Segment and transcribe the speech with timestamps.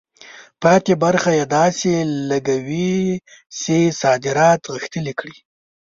[0.61, 1.91] پاتې برخه یې داسې
[2.29, 2.97] لګوي
[3.59, 5.37] چې صادرات غښتلي کړي.